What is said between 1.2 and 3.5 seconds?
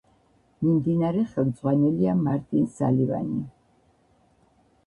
ხელმძღვანელია მარტინ სალივანი.